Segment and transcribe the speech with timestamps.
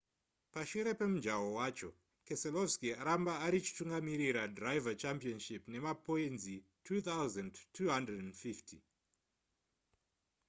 [0.53, 1.89] pashure pemujaho wacho
[2.27, 8.77] keselowki aramba arichitungamirira driver' championship nemapoinzi 2 250